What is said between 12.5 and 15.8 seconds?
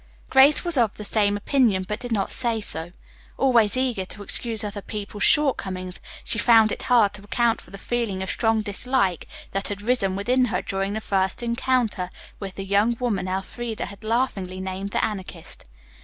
the young woman Elfreda had laughingly named the Anarchist.